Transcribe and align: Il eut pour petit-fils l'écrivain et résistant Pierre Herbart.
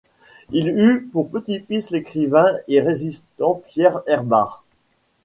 Il 0.51 0.67
eut 0.67 1.07
pour 1.13 1.29
petit-fils 1.29 1.91
l'écrivain 1.91 2.55
et 2.67 2.79
résistant 2.81 3.61
Pierre 3.67 4.01
Herbart. 4.07 4.63